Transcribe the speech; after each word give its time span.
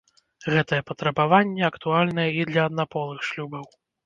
Гэтае 0.53 0.79
патрабаванне 0.89 1.63
актуальнае 1.67 2.27
і 2.39 2.49
для 2.53 2.61
аднаполых 2.71 3.19
шлюбаў. 3.31 3.71